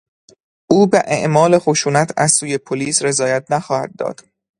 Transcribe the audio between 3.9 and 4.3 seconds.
داد.